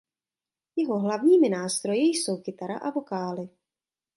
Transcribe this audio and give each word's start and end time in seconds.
Jeho 0.75 0.99
hlavními 0.99 1.49
nástroji 1.49 2.01
jsou 2.03 2.37
kytara 2.41 2.77
a 2.77 2.89
vokály. 2.91 3.49